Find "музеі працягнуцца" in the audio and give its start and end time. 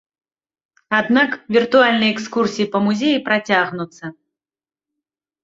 2.87-4.13